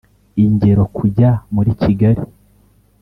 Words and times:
ingero 0.43 0.83
kujya 0.97 1.29
muri 1.55 1.71
kigali 1.81 2.23